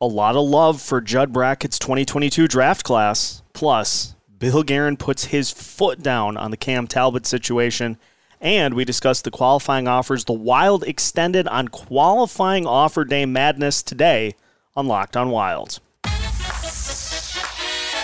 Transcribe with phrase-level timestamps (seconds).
[0.00, 3.42] A lot of love for Judd Brackett's 2022 draft class.
[3.52, 7.96] Plus, Bill Guerin puts his foot down on the Cam Talbot situation.
[8.40, 14.34] And we discuss the qualifying offers the Wild extended on qualifying offer day madness today
[14.74, 15.78] on Locked on Wild.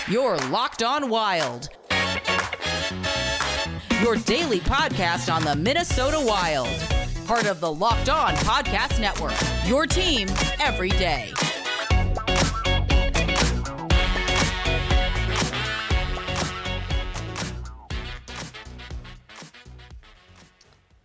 [0.07, 1.69] You're Locked on Wild.
[4.01, 6.69] Your daily podcast on the Minnesota Wild.
[7.27, 9.35] Part of the Locked On Podcast Network.
[9.67, 10.27] Your team
[10.59, 11.31] every day.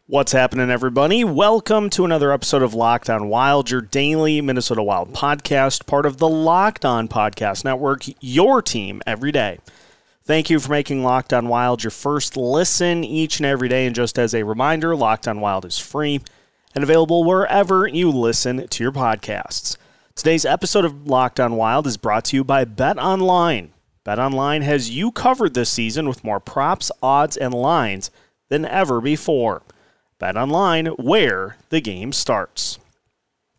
[0.08, 1.24] What's happening, everybody?
[1.24, 6.18] Welcome to another episode of Locked On Wild, your daily Minnesota Wild podcast, part of
[6.18, 9.58] the Locked On Podcast Network, your team every day.
[10.22, 13.84] Thank you for making Locked On Wild your first listen each and every day.
[13.84, 16.20] And just as a reminder, Locked On Wild is free
[16.72, 19.76] and available wherever you listen to your podcasts.
[20.14, 23.72] Today's episode of Locked On Wild is brought to you by Bet Online.
[24.04, 28.12] Bet Online has you covered this season with more props, odds, and lines
[28.50, 29.62] than ever before.
[30.18, 32.78] Bet online, where the game starts.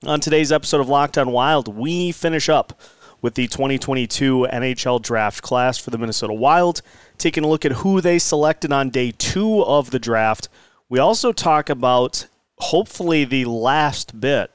[0.04, 2.82] On today's episode of Locked On Wild, we finish up
[3.22, 6.82] with the 2022 NHL draft class for the Minnesota Wild,
[7.20, 10.50] taking a look at who they selected on day two of the draft.
[10.90, 12.26] We also talk about
[12.58, 14.50] hopefully the last bit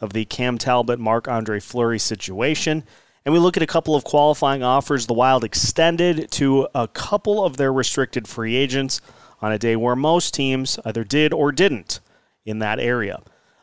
[0.00, 2.84] of the Cam Talbot Marc Andre Fleury situation.
[3.24, 7.44] And we look at a couple of qualifying offers the Wild extended to a couple
[7.44, 9.00] of their restricted free agents
[9.40, 12.00] on a day where most teams either did or didn't
[12.44, 13.20] in that area.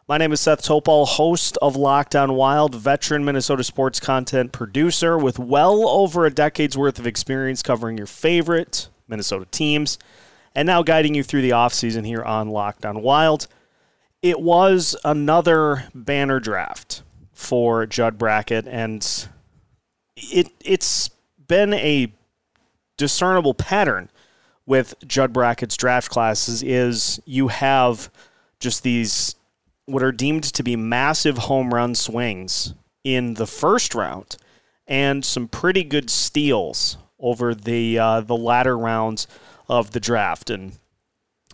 [0.08, 5.18] My name is Seth Topal, host of Locked On Wild, veteran Minnesota sports content producer
[5.18, 10.00] with well over a decade's worth of experience covering your favorite Minnesota teams,
[10.56, 13.48] and now guiding you through the offseason here on Locked On Wild.
[14.22, 17.04] It was another banner draft
[17.34, 19.28] for Judd Brackett, and
[20.16, 21.10] it it's
[21.48, 22.14] been a
[22.96, 24.10] discernible pattern
[24.68, 28.12] with Judd Brackett's draft classes is you have
[28.60, 29.36] just these
[29.86, 34.36] what are deemed to be massive home run swings in the first round
[34.86, 39.28] and some pretty good steals over the uh, the latter rounds
[39.68, 40.50] of the draft.
[40.50, 40.74] And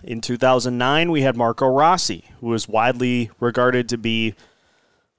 [0.04, 4.34] in 2009, we had Marco Rossi, who was widely regarded to be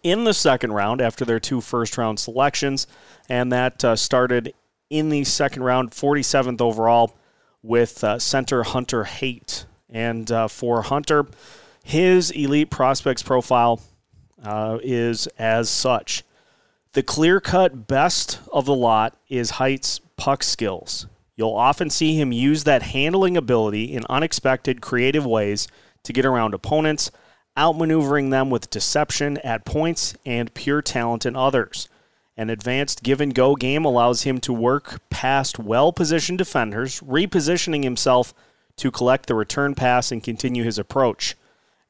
[0.03, 2.89] in the second round after their two first round selections,
[3.29, 4.53] and that uh, started
[4.91, 7.15] in the second round, 47th overall,
[7.63, 9.65] with uh, center Hunter Haight.
[9.89, 11.27] And uh, for Hunter,
[11.85, 13.81] his elite prospects profile
[14.45, 16.25] uh, is as such.
[16.93, 21.07] The clear cut best of the lot is Haight's puck skills.
[21.37, 25.69] You'll often see him use that handling ability in unexpected, creative ways
[26.03, 27.11] to get around opponents,
[27.57, 31.89] outmaneuvering them with deception at points and pure talent in others.
[32.37, 37.85] An advanced give and go game allows him to work past well positioned defenders, repositioning
[37.85, 38.33] himself
[38.77, 41.37] to collect the return pass and continue his approach.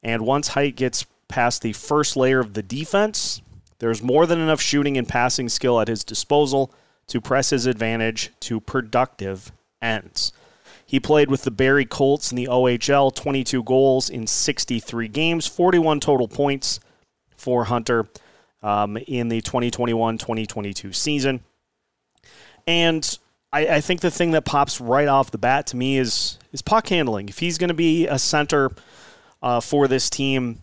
[0.01, 3.41] And once Haight gets past the first layer of the defense.
[3.79, 6.71] There's more than enough shooting and passing skill at his disposal
[7.07, 9.51] to press his advantage to productive
[9.81, 10.31] ends.
[10.85, 15.99] He played with the Barrie Colts in the OHL, 22 goals in 63 games, 41
[16.01, 16.79] total points
[17.35, 18.07] for Hunter
[18.61, 21.39] um, in the 2021 2022 season.
[22.67, 23.17] And
[23.51, 26.61] I, I, think the thing that pops right off the bat to me is, is
[26.61, 27.27] puck handling.
[27.27, 28.69] If he's going to be a center
[29.41, 30.61] uh, for this team,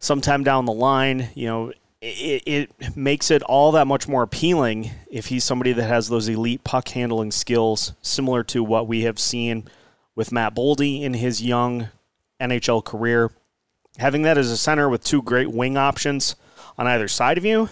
[0.00, 2.42] sometime down the line, you know, it,
[2.78, 6.64] it, makes it all that much more appealing if he's somebody that has those elite
[6.64, 9.68] puck handling skills, similar to what we have seen
[10.14, 11.88] with Matt Boldy in his young
[12.40, 13.30] NHL career.
[13.98, 16.36] Having that as a center with two great wing options
[16.78, 17.68] on either side of you,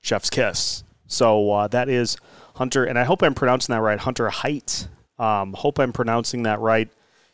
[0.00, 0.84] chef's kiss.
[1.08, 2.16] So uh, that is
[2.54, 3.98] Hunter, and I hope I'm pronouncing that right.
[3.98, 4.86] Hunter Haight.
[5.18, 6.88] Um, hope I'm pronouncing that right.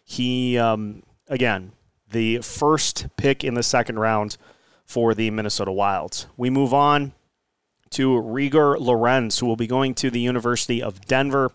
[0.04, 1.72] He, um, again,
[2.14, 4.38] the first pick in the second round
[4.86, 6.26] for the Minnesota Wilds.
[6.36, 7.12] We move on
[7.90, 11.50] to Rieger Lorenz, who will be going to the University of Denver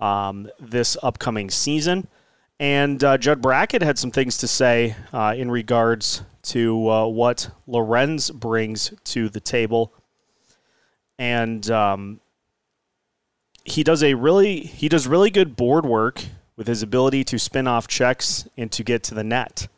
[0.00, 2.06] um, this upcoming season.
[2.60, 7.50] And uh, Judd Brackett had some things to say uh, in regards to uh, what
[7.66, 9.92] Lorenz brings to the table.
[11.18, 12.20] And um,
[13.64, 16.24] he does a really he does really good board work
[16.56, 19.68] with his ability to spin off checks and to get to the net,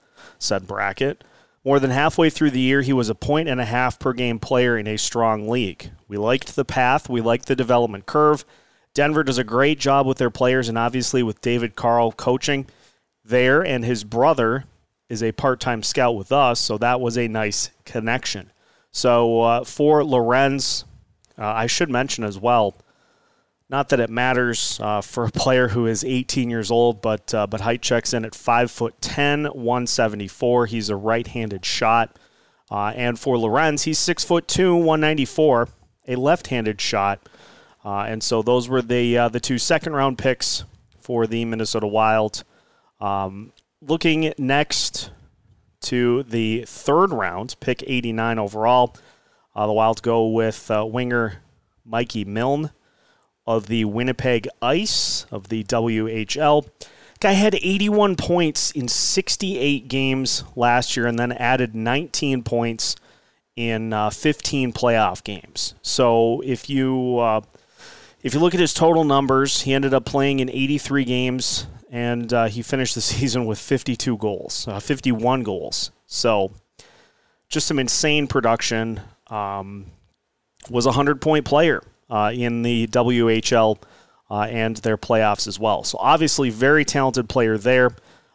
[0.41, 1.23] said Brackett.
[1.65, 4.39] More than halfway through the year, he was a point and a half per game
[4.39, 5.91] player in a strong league.
[6.09, 8.45] We liked the path, we liked the development curve.
[8.95, 12.67] Denver does a great job with their players, and obviously with David Carle coaching
[13.25, 14.65] there, and his brother
[15.09, 18.51] is a part time scout with us, so that was a nice connection.
[18.91, 20.85] So uh, for Lorenz,
[21.39, 22.77] uh, I should mention as well
[23.71, 27.47] not that it matters uh, for a player who is 18 years old, but uh,
[27.47, 30.67] but height checks in at five foot 10, 174.
[30.67, 32.19] He's a right-handed shot,
[32.69, 35.69] uh, and for Lorenz, he's six foot two, 194,
[36.09, 37.29] a left-handed shot.
[37.85, 40.65] Uh, and so those were the uh, the two second-round picks
[41.01, 42.43] for the Minnesota Wild.
[43.01, 45.11] Um, looking next
[45.83, 48.97] to the third round, pick 89 overall,
[49.55, 51.41] uh, the Wild go with winger
[51.85, 52.73] Mikey Milne
[53.51, 56.69] of the Winnipeg Ice of the WHL.
[57.19, 62.95] Guy had 81 points in 68 games last year and then added 19 points
[63.57, 65.75] in uh, 15 playoff games.
[65.83, 67.41] So if you uh,
[68.23, 72.33] if you look at his total numbers, he ended up playing in 83 games and
[72.33, 75.91] uh, he finished the season with 52 goals, uh, 51 goals.
[76.07, 76.53] So
[77.49, 79.01] just some insane production.
[79.27, 79.87] Um,
[80.69, 83.79] was a 100 point player uh, in the WHL
[84.31, 85.85] uh, and their playoffs as well.
[85.85, 87.91] So obviously, very talented player there.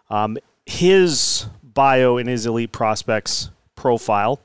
[0.09, 4.39] Um, his bio in his elite prospects profile.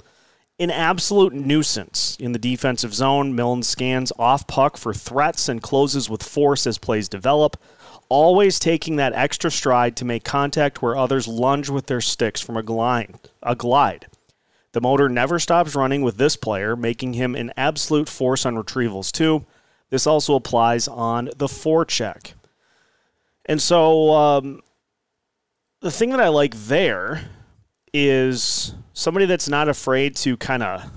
[0.59, 3.35] An absolute nuisance in the defensive zone.
[3.35, 7.57] Milne scans off puck for threats and closes with force as plays develop.
[8.11, 12.59] Always taking that extra stride to make contact where others lunge with their sticks from
[12.59, 13.15] a glide.
[13.43, 14.09] A glide.
[14.73, 19.11] The motor never stops running with this player, making him an absolute force on retrievals,
[19.11, 19.45] too.
[19.91, 22.35] This also applies on the forecheck.
[23.47, 24.61] And so um,
[25.81, 27.31] the thing that I like there
[27.93, 30.89] is somebody that's not afraid to kind of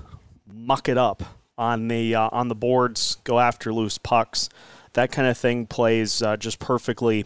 [0.45, 1.23] muck it up
[1.57, 4.49] on the uh, on the boards, go after loose pucks.
[4.93, 7.25] That kind of thing plays uh, just perfectly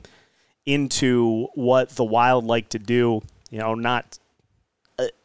[0.65, 3.21] into what the Wild like to do.
[3.49, 4.19] You know, not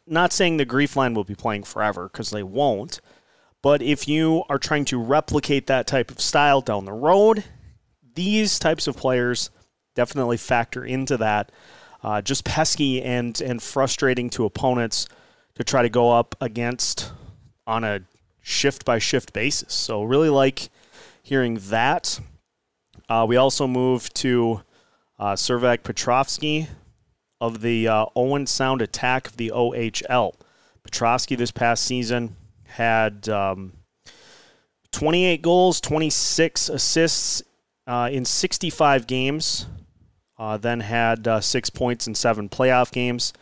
[0.05, 2.99] not saying the grief line will be playing forever because they won't.
[3.61, 7.45] But if you are trying to replicate that type of style down the road,
[8.15, 9.49] these types of players
[9.95, 11.51] definitely factor into that.
[12.03, 15.07] Uh, just pesky and and frustrating to opponents
[15.55, 17.13] to try to go up against
[17.65, 18.01] on a
[18.41, 19.73] shift by shift basis.
[19.73, 20.69] So really like
[21.21, 22.19] hearing that.
[23.07, 24.61] Uh, we also move to
[25.17, 26.67] uh, Servac Petrovsky,
[27.43, 30.33] of the uh, Owen Sound attack of the OHL.
[30.81, 33.73] Petrovsky this past season had um,
[34.93, 37.43] 28 goals, 26 assists
[37.85, 39.65] uh, in 65 games,
[40.39, 43.33] uh, then had uh, six points in seven playoff games,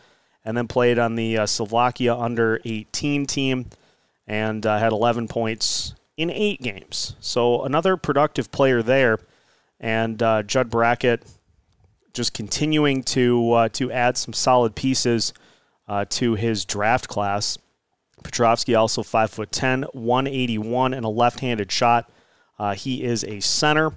[0.44, 3.66] and then played on the uh, Slovakia under 18 team
[4.26, 7.14] and uh, had 11 points in eight games.
[7.20, 9.20] So another productive player there.
[9.78, 11.24] And Judd Brackett
[12.12, 15.32] just continuing to uh, to add some solid pieces
[15.88, 17.58] uh, to his draft class.
[18.22, 22.10] Petrovsky also five foot 10, 181, and a left-handed shot.
[22.58, 23.92] Uh, he is a center.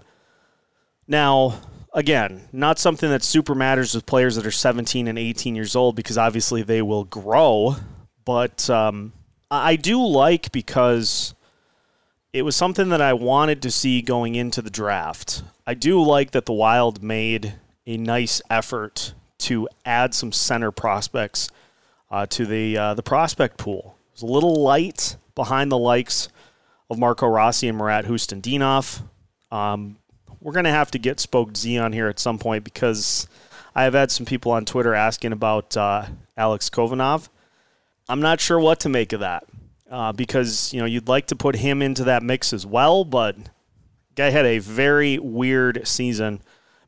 [1.08, 1.62] Now,
[1.94, 5.96] again, not something that super matters with players that are 17 and 18 years old
[5.96, 7.76] because obviously they will grow.
[8.24, 9.14] But um,
[9.52, 11.36] I do like because
[12.34, 15.44] it was something that I wanted to see going into the draft.
[15.68, 17.54] I do like that the Wild made
[17.88, 21.50] a nice effort to add some center prospects
[22.10, 23.98] uh, to the uh, the prospect pool.
[24.10, 26.30] It was a little light behind the likes
[26.90, 29.02] of Marco Rossi and Marat Khusnutdinov.
[29.52, 29.98] Um,
[30.40, 33.28] we're going to have to get Spoke Z on here at some point because
[33.74, 36.06] I have had some people on Twitter asking about uh,
[36.38, 37.30] Alex Khovanov.
[38.08, 39.46] I'm not sure what to make of that
[39.90, 43.36] uh, because you know you'd like to put him into that mix as well, but
[44.16, 46.42] guy had a very weird season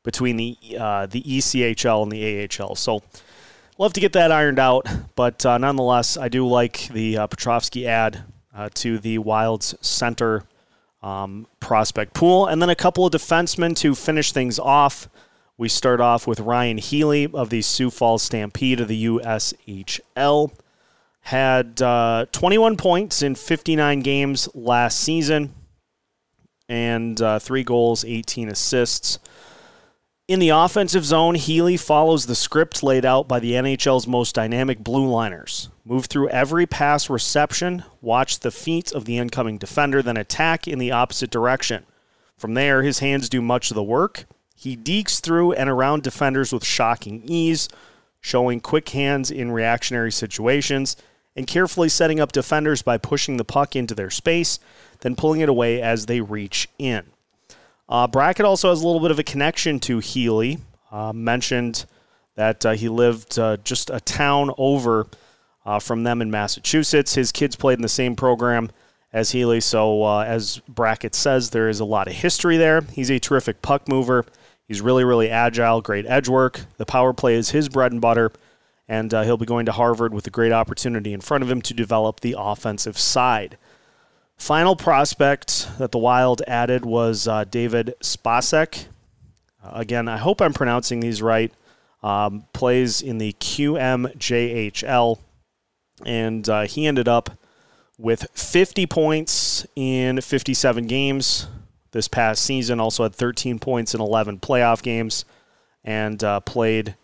[0.07, 2.75] between the uh, the ECHL and the AHL.
[2.75, 3.03] So
[3.77, 4.87] we'll to get that ironed out.
[5.15, 8.23] But uh, nonetheless, I do like the uh, Petrovsky ad
[8.55, 10.45] uh, to the Wild's center
[11.03, 15.09] um, prospect pool, and then a couple of defensemen to finish things off
[15.57, 20.53] We start off with Ryan Healey of the Sioux Falls Stampede of the USHL.
[21.19, 25.53] Had uh, 21 points in 59 games last season
[26.69, 29.19] and uh, three goals, 18 assists.
[30.27, 34.79] In the offensive zone, Healey follows the script laid out by the NHL's most dynamic
[34.79, 35.69] blue liners.
[35.85, 40.79] Move through every pass reception, watch the feet of the incoming defender, then attack in
[40.79, 41.85] the opposite direction.
[42.35, 44.25] From there, his hands do much of the work.
[44.53, 47.69] He dekes through and around defenders with shocking ease,
[48.19, 50.97] showing quick hands in reactionary situations,
[51.37, 54.59] and carefully setting up defenders by pushing the puck into their space,
[54.99, 57.05] then pulling it away as they reach in.
[57.89, 60.59] Uh, Brackett also has a little bit of a connection to Healey.
[60.91, 61.85] Uh, mentioned
[62.35, 65.07] that uh, he lived uh, just a town over
[65.65, 67.15] uh, from them in Massachusetts.
[67.15, 68.69] His kids played in the same program
[69.11, 72.81] as Healey, so uh, as Brackett says, there is a lot of history there.
[72.81, 74.25] He's a terrific puck mover.
[74.67, 76.61] He's really, really agile, great edge work.
[76.77, 78.31] The power play is his bread and butter,
[78.87, 81.73] and he'll be going to Harvard with a great opportunity in front of him to
[81.73, 83.57] develop the offensive side.
[84.37, 88.85] Final prospect that the Wild added was uh, David Spacek.
[89.63, 91.51] Uh, again, I hope I'm pronouncing these right.
[92.03, 95.19] Um, plays in the QMJHL,
[96.05, 97.31] and uh, he ended up
[97.97, 101.47] with 50 points in 57 games
[101.91, 102.79] this past season.
[102.79, 105.25] Also had 13 points in 11 playoff games,
[105.83, 106.95] and uh, played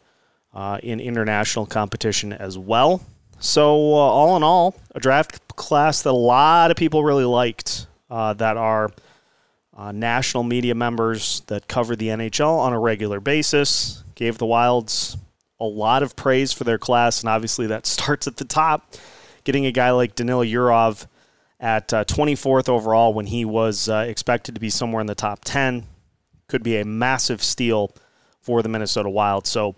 [0.53, 3.01] uh, in international competition as well.
[3.39, 7.87] So, uh, all in all, a draft class that a lot of people really liked
[8.09, 8.91] uh, that are
[9.75, 14.03] uh, national media members that cover the NHL on a regular basis.
[14.15, 15.17] Gave the Wilds
[15.59, 18.93] a lot of praise for their class, and obviously that starts at the top.
[19.43, 21.07] Getting a guy like Danila Yurov
[21.59, 25.39] at uh, 24th overall when he was uh, expected to be somewhere in the top
[25.43, 25.85] 10
[26.47, 27.95] could be a massive steal
[28.41, 29.47] for the Minnesota Wild.
[29.47, 29.75] So,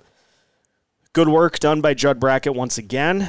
[1.16, 3.22] good work done by Judd Brackett once again.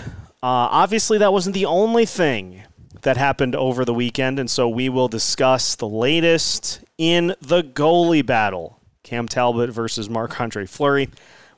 [0.43, 2.65] Uh, obviously, that wasn't the only thing
[3.03, 8.27] that happened over the weekend, and so we will discuss the latest in the goalie
[8.27, 11.09] battle Cam Talbot versus Marc Andre Fleury.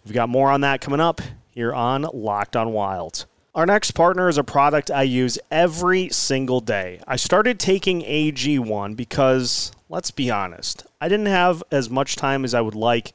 [0.04, 3.25] We've got more on that coming up here on Locked on Wild.
[3.54, 7.00] Our next partner is a product I use every single day.
[7.08, 12.52] I started taking AG1 because, let's be honest, I didn't have as much time as
[12.52, 13.14] I would like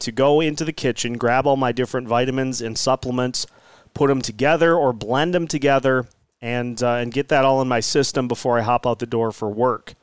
[0.00, 3.46] to go into the kitchen, grab all my different vitamins and supplements
[3.94, 6.06] put them together or blend them together
[6.40, 9.32] and uh, and get that all in my system before I hop out the door
[9.32, 9.94] for work.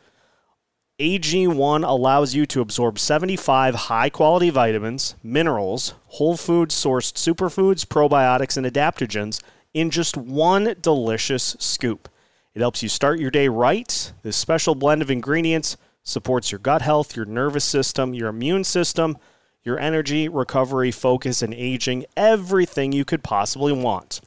[1.00, 8.58] AG1 allows you to absorb 75 high quality vitamins, minerals, whole food sourced superfoods, probiotics,
[8.58, 9.40] and adaptogens
[9.76, 12.10] in just one delicious scoop.
[12.56, 14.12] It helps you start your day right.
[14.24, 19.18] This special blend of ingredients supports your gut health, your nervous system, your immune system
[19.68, 24.22] your energy, recovery, focus, and aging, everything you could possibly want.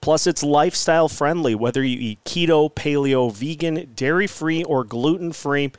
[0.00, 5.72] Plus, it's lifestyle friendly, whether you eat keto, paleo, vegan, dairy free, or gluten free.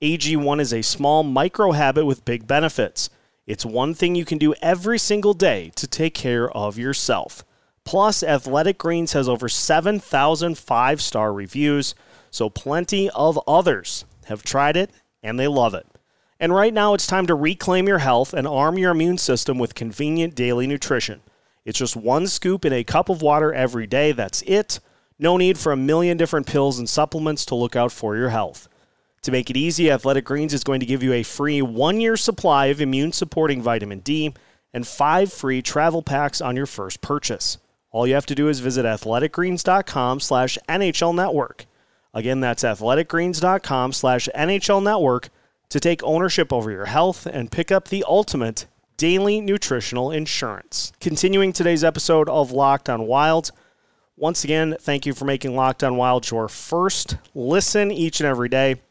[0.00, 3.10] AG1 is a small micro habit with big benefits.
[3.46, 7.44] It's one thing you can do every single day to take care of yourself.
[7.84, 11.94] Plus, Athletic Greens has over 7,000 five star reviews,
[12.30, 14.90] so plenty of others have tried it
[15.22, 15.86] and they love it.
[16.42, 19.76] And right now, it's time to reclaim your health and arm your immune system with
[19.76, 21.20] convenient daily nutrition.
[21.64, 24.10] It's just one scoop in a cup of water every day.
[24.10, 24.80] That's it.
[25.20, 28.68] No need for a million different pills and supplements to look out for your health.
[29.22, 32.16] To make it easy, Athletic Greens is going to give you a free one year
[32.16, 34.34] supply of immune supporting vitamin D
[34.74, 37.58] and five free travel packs on your first purchase.
[37.92, 41.66] All you have to do is visit athleticgreens.com slash NHL network.
[42.12, 45.28] Again, that's athleticgreens.com slash NHL network
[45.72, 48.66] to take ownership over your health and pick up the ultimate
[48.98, 50.92] daily nutritional insurance.
[51.00, 53.52] Continuing today's episode of Locked on Wild.
[54.14, 58.50] Once again, thank you for making Locked on Wild your first listen each and every
[58.50, 58.82] day.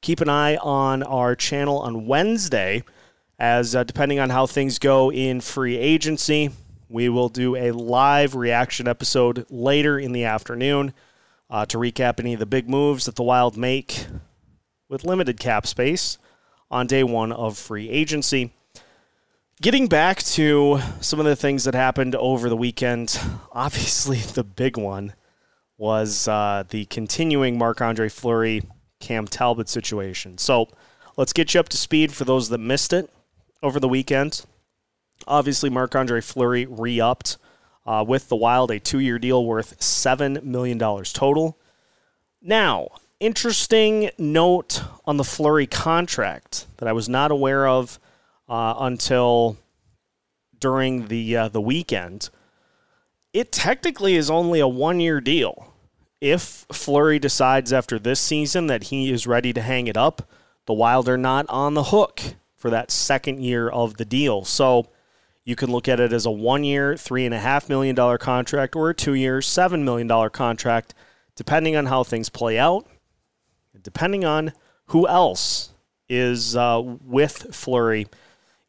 [0.00, 2.82] Keep an eye on our channel on Wednesday,
[3.38, 6.52] as uh, depending on how things go in free agency,
[6.88, 10.94] we will do a live reaction episode later in the afternoon
[11.50, 14.06] uh, to recap any of the big moves that the Wild make
[14.88, 16.18] with limited cap space
[16.70, 18.52] on day one of free agency.
[19.62, 23.18] Getting back to some of the things that happened over the weekend,
[23.52, 25.14] obviously the big one
[25.78, 28.62] was uh, the continuing Marc Andre Fleury
[29.00, 30.38] Cam Talbot situation.
[30.38, 30.68] So
[31.16, 33.10] let's get you up to speed for those that missed it
[33.62, 34.44] over the weekend.
[35.26, 37.38] Obviously, Marc Andre Fleury re upped
[37.86, 41.58] uh, with the Wild a two year deal worth $7 million total.
[42.42, 42.88] Now,
[43.20, 47.98] interesting note on the Fleury contract that I was not aware of
[48.48, 49.56] uh, until
[50.58, 52.30] during the uh, the weekend.
[53.32, 55.72] It technically is only a one year deal.
[56.20, 60.28] If Fleury decides after this season that he is ready to hang it up,
[60.64, 62.20] the Wild are not on the hook
[62.56, 64.44] for that second year of the deal.
[64.44, 64.88] So
[65.44, 69.14] you can look at it as a one year, $3.5 million contract or a two
[69.14, 70.94] year, $7 million contract,
[71.36, 72.88] depending on how things play out,
[73.82, 74.52] depending on
[74.86, 75.70] who else
[76.08, 78.06] is uh, with Fleury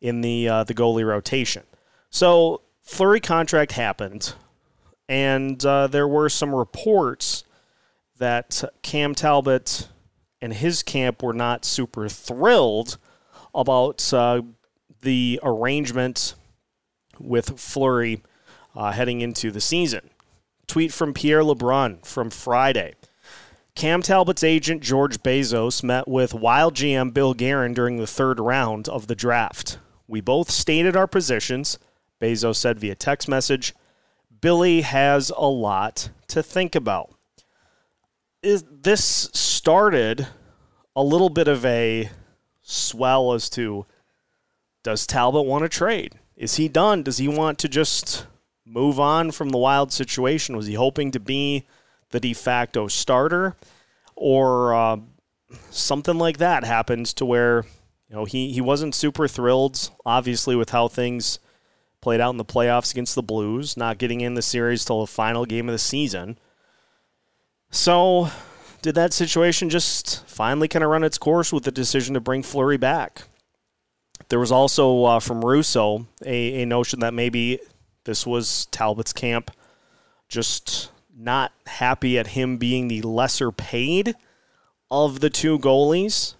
[0.02, 1.64] in the, uh, the goalie rotation.
[2.10, 4.34] So, Fleury contract happened,
[5.10, 7.44] and uh, there were some reports
[8.18, 9.90] that Cam Talbot
[10.42, 12.98] and his camp were not super thrilled
[13.54, 14.42] about uh,
[15.02, 16.36] the arrangement
[17.20, 18.22] with Fleury
[18.76, 20.10] uh, heading into the season.
[20.68, 22.94] Tweet from Pierre LeBrun from Friday.
[23.78, 28.90] Cam Talbot's agent George Bezos met with Wild GM Bill Guerin during the third round
[28.90, 29.78] of the draft.
[30.08, 31.78] We both stated our positions,
[32.20, 33.76] Bezos said via text message.
[34.42, 37.14] Billy has a lot to think about.
[38.42, 40.26] This started
[40.96, 42.10] a little bit of a
[42.64, 43.86] swell as to
[44.82, 46.18] does Talbot want to trade?
[46.36, 47.04] Is he done?
[47.04, 48.26] Does he want to just
[48.66, 50.58] move on from the wild situation?
[50.58, 51.68] Was he hoping to be
[52.12, 53.56] the de facto starter?
[54.16, 54.98] Or uh,
[55.70, 57.66] something like that happens to where
[58.10, 61.40] you know he, he wasn't super thrilled, obviously, with how things
[62.02, 65.08] played out in the playoffs against the Blues, not getting in the series till the
[65.08, 66.38] final game of the season.
[67.70, 68.30] So,
[68.82, 72.44] did that situation just finally kind of run its course with the decision to bring
[72.44, 73.24] Fleury back?
[74.30, 77.60] There was also uh, from Russo a, a notion that maybe
[78.06, 79.52] this was Talbot's camp
[80.30, 84.16] just not happy at him being the lesser paid
[84.92, 86.36] of the two goalies.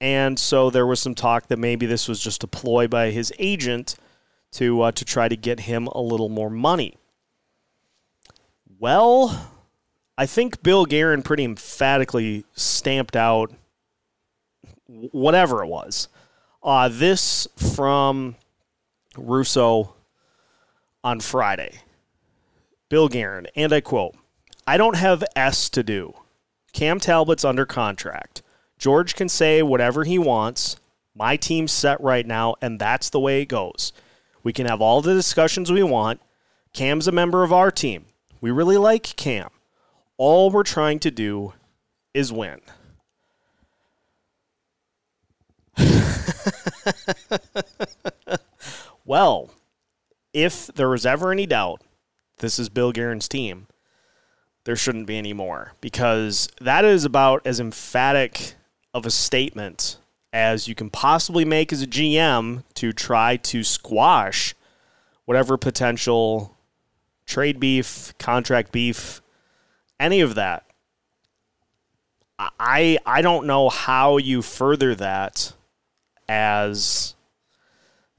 [0.00, 3.32] And so there was some talk that maybe this was just a ploy by his
[3.38, 3.96] agent
[4.52, 6.96] to uh, to try to get him a little more money.
[8.78, 9.52] Well,
[10.16, 13.52] I think Bill Guerin pretty emphatically stamped out
[14.86, 16.08] whatever it was.
[16.62, 18.36] Uh, this from
[19.16, 19.94] Russo
[21.02, 21.80] on Friday.
[22.90, 24.16] Bill Guerin, and I quote,
[24.66, 26.12] I don't have S to do.
[26.72, 28.42] Cam Talbot's under contract.
[28.78, 30.76] George can say whatever he wants.
[31.14, 33.92] My team's set right now, and that's the way it goes.
[34.42, 36.20] We can have all the discussions we want.
[36.72, 38.06] Cam's a member of our team.
[38.40, 39.50] We really like Cam.
[40.16, 41.52] All we're trying to do
[42.12, 42.60] is win.
[49.04, 49.50] well,
[50.32, 51.82] if there was ever any doubt,
[52.40, 53.66] this is Bill Guerin's team,
[54.64, 58.54] there shouldn't be any more because that is about as emphatic
[58.92, 59.98] of a statement
[60.32, 64.54] as you can possibly make as a GM to try to squash
[65.24, 66.56] whatever potential
[67.26, 69.20] trade beef, contract beef,
[69.98, 70.64] any of that.
[72.38, 75.52] I I don't know how you further that
[76.28, 77.14] as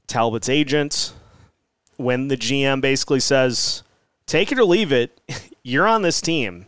[0.06, 1.12] Talbot's agent
[1.96, 3.82] when the GM basically says,
[4.26, 5.20] "Take it or leave it.
[5.62, 6.66] You're on this team."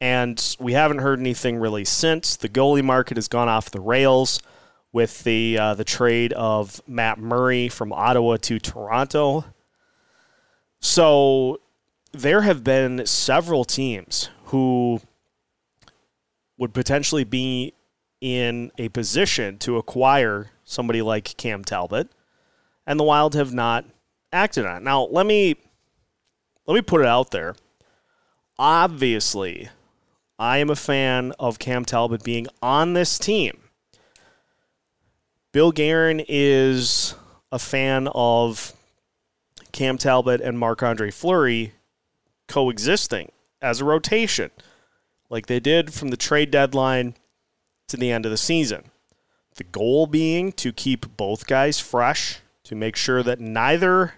[0.00, 2.36] And we haven't heard anything really since.
[2.36, 4.40] The goalie market has gone off the rails
[4.92, 9.44] with the uh, the trade of Matt Murray from Ottawa to Toronto.
[10.80, 11.60] So
[12.12, 15.00] there have been several teams who
[16.56, 17.74] would potentially be
[18.20, 22.08] in a position to acquire somebody like Cam Talbot,
[22.86, 23.84] and the Wild have not
[24.32, 24.82] acted on it.
[24.82, 25.56] Now, let me
[26.66, 27.54] let me put it out there.
[28.58, 29.68] Obviously,
[30.38, 33.58] I am a fan of Cam Talbot being on this team.
[35.52, 37.14] Bill Guerin is
[37.52, 38.72] a fan of
[39.72, 41.74] Cam Talbot and Marc Andre Fleury
[42.48, 43.30] coexisting
[43.62, 44.50] as a rotation,
[45.30, 47.14] like they did from the trade deadline
[47.88, 48.84] to the end of the season.
[49.56, 54.14] The goal being to keep both guys fresh, to make sure that neither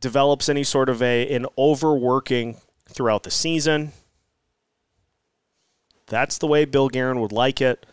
[0.00, 2.56] develops any sort of a an overworking
[2.88, 3.92] throughout the season.
[6.06, 7.86] That's the way Bill Guerin would like it,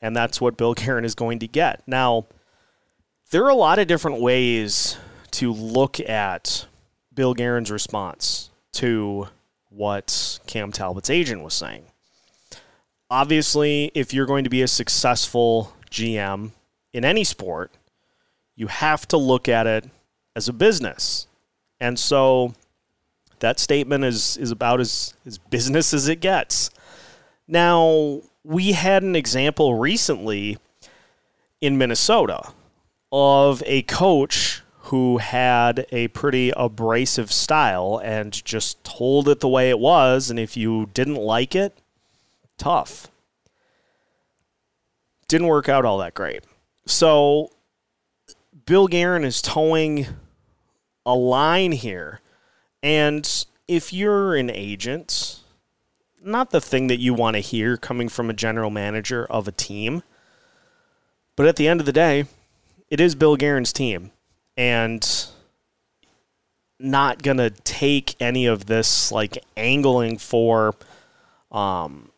[0.00, 1.82] and that's what Bill Guerin is going to get.
[1.86, 2.26] Now,
[3.30, 4.96] there are a lot of different ways
[5.32, 6.66] to look at
[7.14, 9.28] Bill Guerin's response to
[9.68, 11.84] what Cam Talbot's agent was saying.
[13.08, 16.50] Obviously, if you're going to be a successful GM
[16.92, 17.72] in any sport,
[18.56, 19.88] you have to look at it
[20.36, 21.26] as a business.
[21.80, 22.54] And so
[23.40, 26.70] that statement is, is about as, as business as it gets.
[27.48, 30.58] Now, we had an example recently
[31.60, 32.52] in Minnesota
[33.12, 39.70] of a coach who had a pretty abrasive style and just told it the way
[39.70, 40.30] it was.
[40.30, 41.76] And if you didn't like it,
[42.58, 43.08] tough.
[45.28, 46.44] Didn't work out all that great.
[46.86, 47.50] So
[48.66, 50.06] Bill Guerin is toeing
[51.10, 52.20] a line here.
[52.82, 55.40] And if you're an agent,
[56.22, 59.52] not the thing that you want to hear coming from a general manager of a
[59.52, 60.04] team.
[61.34, 62.26] But at the end of the day,
[62.88, 64.12] it is Bill Guerin's team.
[64.56, 65.06] And
[66.78, 70.74] not going to take any of this like angling for
[71.52, 72.10] um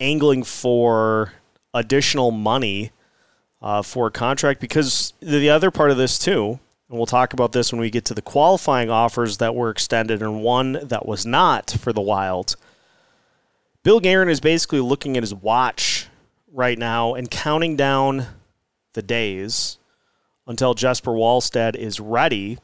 [0.00, 1.32] angling for
[1.74, 2.92] additional money
[3.60, 7.52] uh, for a contract because the other part of this too and we'll talk about
[7.52, 11.26] this when we get to the qualifying offers that were extended and one that was
[11.26, 12.56] not for the Wild.
[13.82, 16.08] Bill Guerin is basically looking at his watch
[16.52, 18.26] right now and counting down
[18.92, 19.78] the days
[20.46, 22.58] until Jesper Wallstedt is ready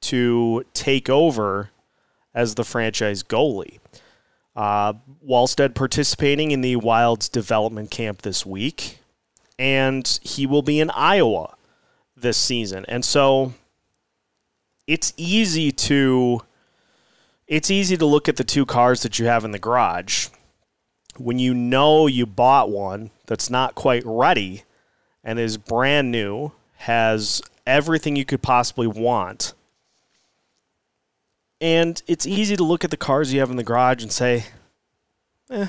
[0.00, 1.70] to take over
[2.34, 3.78] as the franchise goalie.
[4.56, 4.94] Uh,
[5.26, 8.98] Wallstedt participating in the Wild's development camp this week,
[9.58, 11.54] and he will be in Iowa
[12.16, 12.84] this season.
[12.88, 13.54] And so
[14.88, 16.42] it's easy to
[17.46, 20.28] it's easy to look at the two cars that you have in the garage
[21.18, 24.64] when you know you bought one that's not quite ready
[25.22, 29.52] and is brand new, has everything you could possibly want.
[31.60, 34.44] And it's easy to look at the cars you have in the garage and say,
[35.50, 35.68] eh,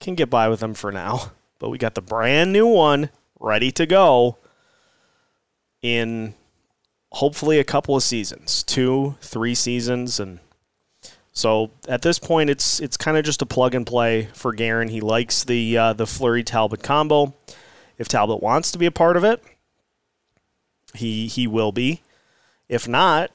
[0.00, 1.32] can get by with them for now.
[1.58, 4.38] But we got the brand new one ready to go
[5.82, 6.34] in
[7.12, 10.40] hopefully a couple of seasons, two, three seasons, and
[11.38, 14.88] so at this point, it's it's kind of just a plug and play for Guerin.
[14.88, 17.32] He likes the uh, the Fleury Talbot combo.
[17.96, 19.40] If Talbot wants to be a part of it,
[20.94, 22.02] he he will be.
[22.68, 23.30] If not,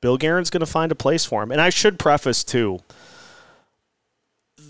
[0.00, 1.52] Bill Guerin's going to find a place for him.
[1.52, 2.80] And I should preface too.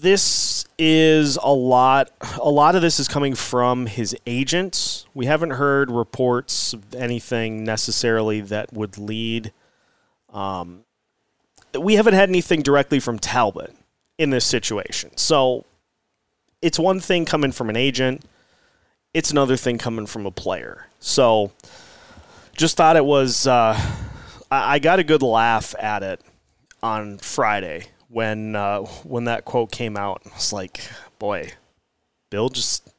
[0.00, 2.10] This is a lot.
[2.40, 5.06] A lot of this is coming from his agents.
[5.12, 9.52] We haven't heard reports of anything necessarily that would lead
[10.32, 10.84] um,
[11.78, 13.74] we haven't had anything directly from Talbot
[14.18, 15.16] in this situation.
[15.16, 15.64] So
[16.62, 18.24] it's one thing coming from an agent,
[19.14, 20.86] it's another thing coming from a player.
[21.00, 21.52] So
[22.56, 23.78] just thought it was, uh,
[24.50, 26.20] I got a good laugh at it
[26.82, 30.22] on Friday when uh, when that quote came out.
[30.26, 30.80] I was like,
[31.18, 31.52] boy,
[32.30, 32.90] Bill just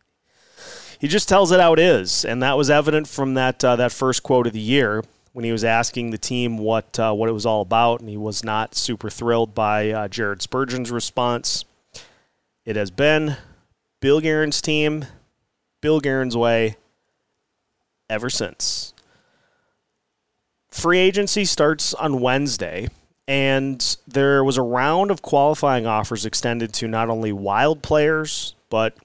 [0.99, 3.91] he just tells it how it is, and that was evident from that uh, that
[3.91, 7.33] first quote of the year when he was asking the team what uh, what it
[7.33, 11.65] was all about, and he was not super thrilled by uh, Jared Spurgeon's response.
[12.65, 13.37] It has been
[14.01, 15.05] Bill Guerin's team,
[15.81, 16.75] Bill Guerin's way,
[18.09, 18.93] ever since.
[20.69, 22.89] Free agency starts on Wednesday,
[23.29, 28.97] and there was a round of qualifying offers extended to not only wild players, but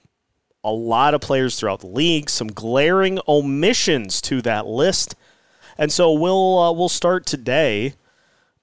[0.63, 2.29] a lot of players throughout the league.
[2.29, 5.15] Some glaring omissions to that list
[5.77, 7.93] and so we'll uh, we'll start today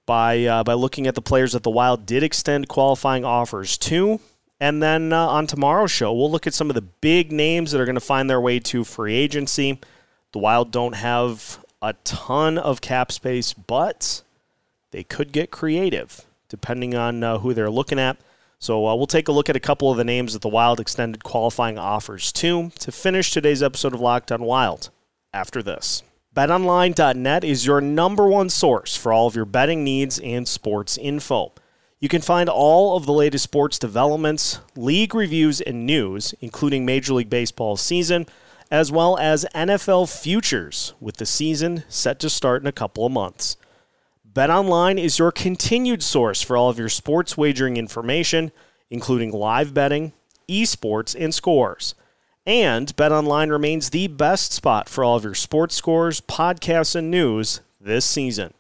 [0.07, 4.20] by uh, by looking at the players that the Wild did extend qualifying offers to.
[4.61, 7.81] And then uh, on tomorrow's show, we'll look at some of the big names that
[7.81, 9.81] are going to find their way to free agency.
[10.33, 14.22] The Wild don't have a ton of cap space, but
[14.92, 18.18] they could get creative depending on uh, who they're looking at.
[18.59, 20.78] So uh, we'll take a look at a couple of the names that the Wild
[20.78, 24.90] extended qualifying offers to to finish today's episode of Locked on Wild
[25.35, 26.05] after this.
[26.37, 31.52] BetOnline.net is your number one source for all of your betting needs and sports info.
[31.98, 37.14] You can find all of the latest sports developments, league reviews, and news, including Major
[37.14, 38.26] League Baseball season,
[38.70, 43.12] as well as NFL futures, with the season set to start in a couple of
[43.12, 43.57] months.
[44.33, 48.51] BetOnline is your continued source for all of your sports wagering information,
[48.88, 50.14] including live betting,
[50.49, 51.95] esports, and scores.
[52.47, 57.61] And BetOnline remains the best spot for all of your sports scores, podcasts, and news
[57.79, 58.55] this season.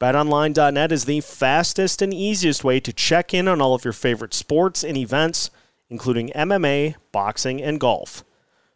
[0.00, 4.32] BetOnline.net is the fastest and easiest way to check in on all of your favorite
[4.32, 5.50] sports and events,
[5.88, 8.22] including MMA, boxing, and golf.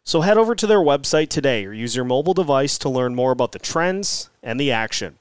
[0.03, 3.31] So head over to their website today or use your mobile device to learn more
[3.31, 5.17] about the trends and the action.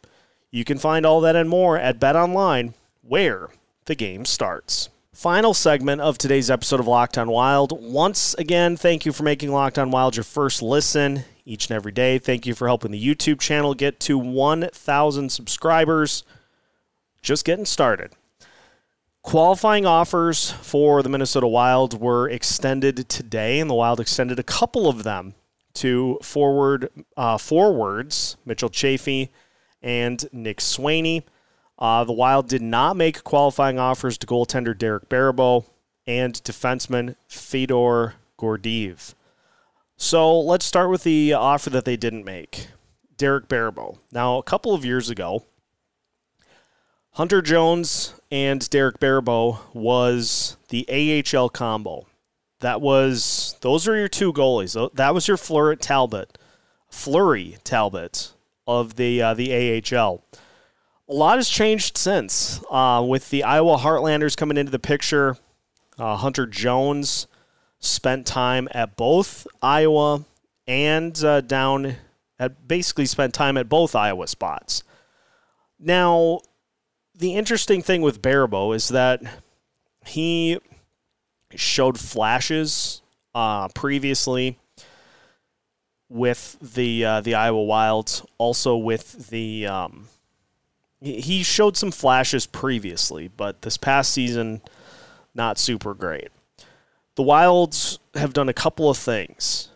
[0.54, 3.48] You can find all that and more at BetOnline, where
[3.86, 4.88] the game starts.
[5.12, 7.72] Final segment of today's episode of Locked on Wild.
[7.72, 11.90] Once again, thank you for making Locked on Wild your first listen each and every
[11.90, 12.20] day.
[12.20, 16.22] Thank you for helping the YouTube channel get to 1,000 subscribers.
[17.20, 18.12] Just getting started.
[19.24, 24.88] Qualifying offers for the Minnesota Wild were extended today, and the Wild extended a couple
[24.88, 25.34] of them
[25.72, 29.32] to forward uh, forwards Mitchell Chaffee
[29.84, 31.22] and Nick Swaney.
[31.78, 35.66] Uh, the Wild did not make qualifying offers to goaltender Derek Baribeau
[36.06, 39.14] and defenseman Fedor Gordeev.
[39.96, 42.68] So let's start with the offer that they didn't make.
[43.16, 43.98] Derek Baribeau.
[44.10, 45.44] Now, a couple of years ago,
[47.12, 52.06] Hunter Jones and Derek Baribeau was the AHL combo.
[52.60, 54.94] That was those are your two goalies.
[54.94, 56.38] That was your Fleury Talbot,
[56.88, 58.33] Fleury Talbot
[58.66, 60.24] of the uh, the AHL.
[61.08, 65.36] A lot has changed since uh, with the Iowa Heartlanders coming into the picture.
[65.98, 67.26] Uh, Hunter Jones
[67.78, 70.24] spent time at both Iowa
[70.66, 71.96] and uh, down
[72.38, 74.82] at basically spent time at both Iowa spots.
[75.78, 76.40] Now,
[77.14, 79.22] the interesting thing with Baribeau is that
[80.06, 80.58] he
[81.54, 83.02] showed flashes
[83.34, 84.58] uh, previously
[86.14, 90.08] with the uh, the Iowa Wilds, also with the um,
[91.00, 94.62] he showed some flashes previously, but this past season
[95.34, 96.28] not super great.
[97.16, 99.68] The Wilds have done a couple of things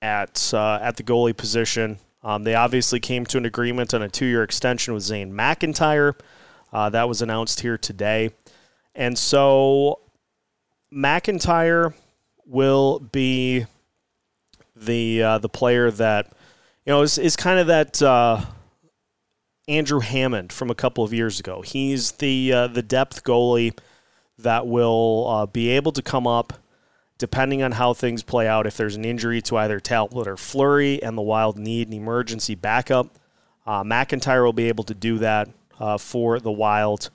[0.00, 1.98] at uh, at the goalie position.
[2.22, 6.14] Um, they obviously came to an agreement on a two year extension with Zane McIntyre.
[6.72, 8.30] Uh, that was announced here today,
[8.94, 9.98] and so
[10.92, 11.94] McIntyre
[12.46, 13.66] will be
[14.76, 16.32] the uh, the player that
[16.84, 18.40] you know is, is kind of that uh,
[19.68, 21.62] Andrew Hammond from a couple of years ago.
[21.62, 23.76] He's the uh, the depth goalie
[24.38, 26.54] that will uh, be able to come up
[27.18, 28.66] depending on how things play out.
[28.66, 32.54] If there's an injury to either Talbot or Fleury, and the Wild need an emergency
[32.54, 33.18] backup,
[33.66, 37.10] uh, McIntyre will be able to do that uh, for the Wild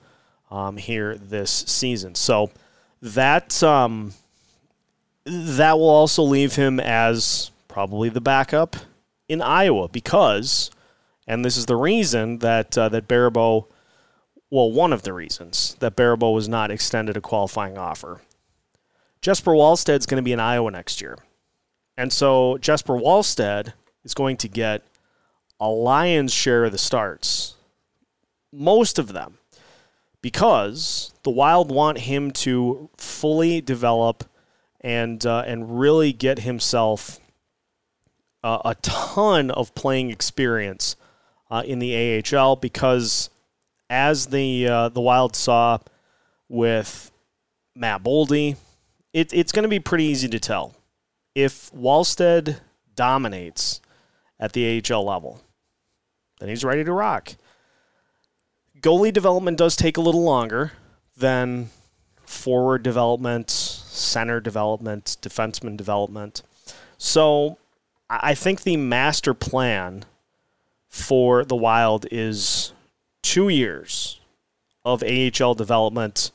[0.50, 2.14] um, here this season.
[2.14, 2.50] So
[3.02, 4.14] that um,
[5.24, 8.76] that will also leave him as probably the backup
[9.28, 10.70] in Iowa because,
[11.26, 13.66] and this is the reason that uh, that Baribeau,
[14.50, 18.20] well, one of the reasons that Baribeau was not extended a qualifying offer.
[19.22, 21.18] Jesper Wallstedt's going to be in Iowa next year,
[21.96, 24.82] and so Jesper Wallstedt is going to get
[25.60, 27.54] a lion's share of the starts,
[28.50, 29.36] most of them
[30.22, 34.24] because the Wild want him to fully develop
[34.80, 37.20] and uh, and really get himself
[38.42, 40.96] uh, a ton of playing experience
[41.50, 43.30] uh, in the AHL because
[43.88, 45.78] as the uh, the Wild saw
[46.48, 47.10] with
[47.74, 48.56] Matt Boldy,
[49.12, 50.74] it, it's going to be pretty easy to tell.
[51.34, 52.60] If Wallstedt
[52.94, 53.80] dominates
[54.38, 55.40] at the AHL level,
[56.38, 57.34] then he's ready to rock.
[58.80, 60.72] Goalie development does take a little longer
[61.16, 61.70] than
[62.24, 66.42] forward development, center development, defenseman development.
[66.98, 67.58] So
[68.08, 70.04] I think the master plan
[70.88, 72.72] for the Wild is
[73.22, 74.20] two years
[74.84, 76.30] of AHL development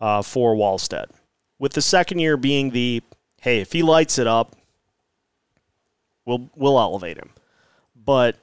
[0.00, 1.10] uh, for Wallstedt,
[1.58, 3.02] with the second year being the
[3.40, 4.56] hey, if he lights it up,
[6.24, 7.30] we'll we'll elevate him.
[7.94, 8.36] But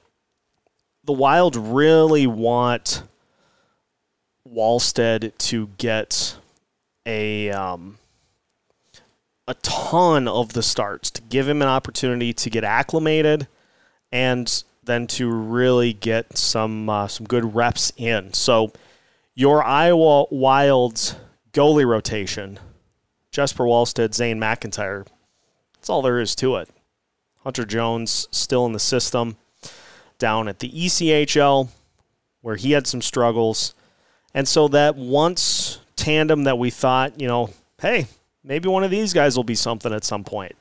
[1.04, 3.02] the Wild really want
[4.48, 6.36] Wallstedt to get
[7.04, 7.98] a um,
[9.50, 13.48] a ton of the starts to give him an opportunity to get acclimated
[14.12, 18.32] and then to really get some uh, some good reps in.
[18.32, 18.72] So
[19.34, 21.16] your Iowa Wilds
[21.52, 22.60] goalie rotation,
[23.32, 25.04] Jesper Wallstedt, Zane McIntyre.
[25.74, 26.68] That's all there is to it.
[27.42, 29.36] Hunter Jones still in the system
[30.20, 31.70] down at the ECHL
[32.40, 33.74] where he had some struggles.
[34.32, 38.06] And so that once tandem that we thought, you know, hey,
[38.42, 40.56] maybe one of these guys will be something at some point.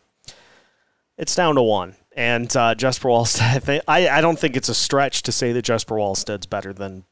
[1.18, 1.96] It's down to one.
[2.16, 5.96] And uh, Jesper Wallstedt, I, I don't think it's a stretch to say that Jesper
[5.96, 7.04] Wallstedt's better than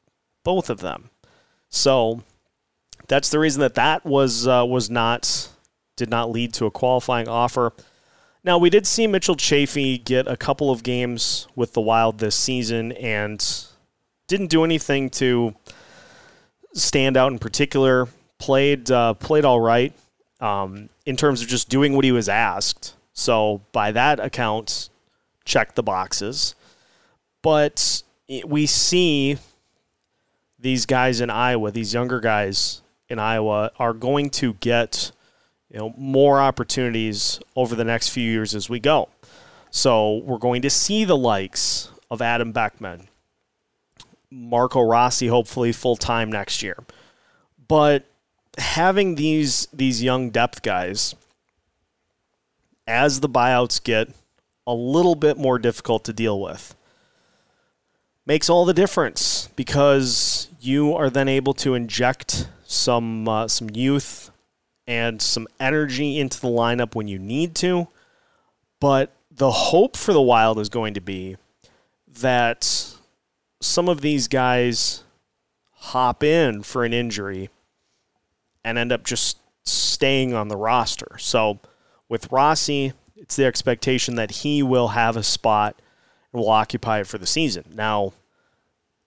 [0.44, 1.10] both of them.
[1.70, 2.24] So
[3.08, 5.50] that's the reason that that was uh, was not
[5.96, 7.74] did not lead to a qualifying offer.
[8.44, 12.36] Now we did see Mitchell Chaffee get a couple of games with the Wild this
[12.36, 13.46] season and
[14.28, 15.56] didn't do anything to
[16.74, 18.08] stand out in particular.
[18.40, 19.94] Played uh, played all right
[20.40, 22.96] um, in terms of just doing what he was asked.
[23.14, 24.90] So by that account,
[25.46, 26.56] check the boxes.
[27.42, 28.04] But
[28.46, 29.38] we see
[30.60, 35.12] these guys in Iowa, these younger guys in Iowa, are going to get
[35.72, 39.10] you know more opportunities over the next few years as we go.
[39.72, 43.08] So we're going to see the likes of Adam Beckman,
[44.32, 46.84] Marco Rossi hopefully full time next year.
[47.68, 48.06] But
[48.58, 51.16] having these these young depth guys
[52.88, 54.10] as the buyouts get
[54.66, 56.76] a little bit more difficult to deal with.
[58.26, 64.32] Makes all the difference because you are then able to inject some uh, some youth
[64.86, 67.88] and some energy into the lineup when you need to.
[68.80, 71.38] But the hope for the Wild is going to be
[72.08, 72.96] that
[73.62, 75.04] some of these guys
[75.74, 77.50] hop in for an injury
[78.68, 81.16] and end up just staying on the roster.
[81.20, 81.60] So
[82.10, 85.82] with Rossi, it's the expectation that he will have a spot
[86.34, 87.64] and will occupy it for the season.
[87.74, 88.12] Now,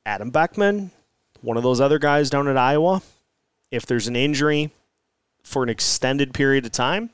[0.07, 0.93] Adam Beckman,
[1.43, 3.03] one of those other guys down at Iowa,
[3.71, 4.71] if there's an injury
[5.43, 7.11] for an extended period of time,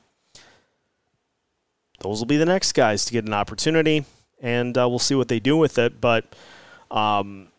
[1.99, 4.05] those will be the next guys to get an opportunity,
[4.41, 5.99] and uh, we'll see what they do with it.
[5.99, 6.33] But
[6.91, 7.49] um,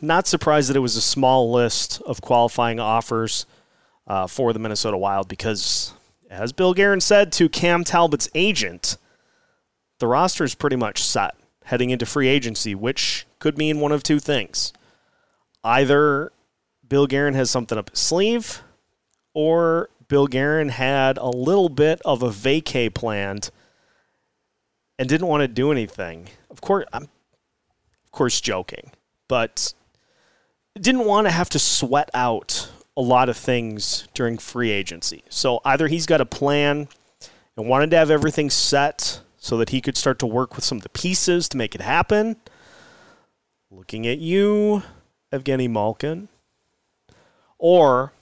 [0.00, 3.46] not surprised that it was a small list of qualifying offers
[4.06, 5.92] uh, for the Minnesota Wild because,
[6.30, 8.96] as Bill Guerin said to Cam Talbot's agent,
[9.98, 14.02] the roster is pretty much set heading into free agency, which could mean one of
[14.02, 14.72] two things.
[15.62, 16.30] Either
[16.86, 18.62] Bill Guerin has something up his sleeve,
[19.32, 23.50] or Bill Guerin had a little bit of a vacay planned
[24.98, 26.28] and didn't want to do anything.
[26.50, 28.92] Of course, I'm of course joking,
[29.28, 29.74] but
[30.78, 35.24] didn't want to have to sweat out a lot of things during free agency.
[35.28, 36.88] So either he's got a plan
[37.56, 40.78] and wanted to have everything set so that he could start to work with some
[40.78, 42.36] of the pieces to make it happen.
[43.70, 44.82] Looking at you,
[45.32, 46.28] Evgeny Malkin.
[47.58, 48.12] Or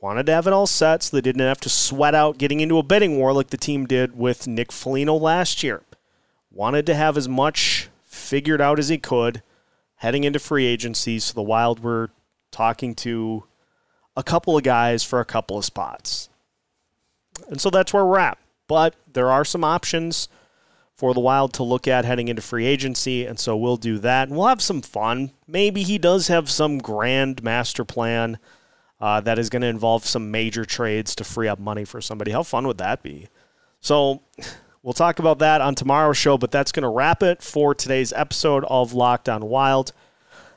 [0.00, 2.78] wanted to have it all set so they didn't have to sweat out getting into
[2.78, 5.82] a bidding war like the team did with Nick Foligno last year.
[6.50, 9.42] Wanted to have as much figured out as he could
[10.00, 12.10] heading into free agency so the Wild were
[12.50, 13.44] talking to
[14.16, 16.30] a couple of guys for a couple of spots.
[17.48, 18.38] And so that's where we're at.
[18.66, 20.28] But there are some options
[20.94, 24.28] for the Wild to look at heading into free agency, and so we'll do that.
[24.28, 25.32] And we'll have some fun.
[25.46, 28.38] Maybe he does have some grand master plan
[29.00, 32.30] uh, that is going to involve some major trades to free up money for somebody.
[32.32, 33.28] How fun would that be?
[33.80, 34.22] So
[34.82, 38.12] we'll talk about that on tomorrow's show, but that's going to wrap it for today's
[38.12, 39.92] episode of Locked On Wild.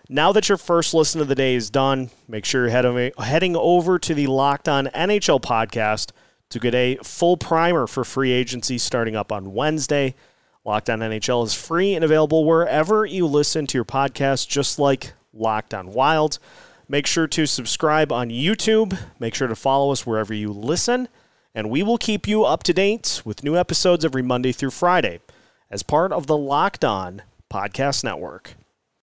[0.09, 3.97] Now that your first listen of the day is done, make sure you're heading over
[3.99, 6.11] to the Locked On NHL podcast
[6.49, 10.13] to get a full primer for free agency starting up on Wednesday.
[10.65, 15.13] Locked On NHL is free and available wherever you listen to your podcast, just like
[15.33, 16.37] Locked On Wild.
[16.87, 18.97] Make sure to subscribe on YouTube.
[19.19, 21.07] Make sure to follow us wherever you listen.
[21.55, 25.19] And we will keep you up to date with new episodes every Monday through Friday
[25.69, 28.55] as part of the Locked On Podcast Network.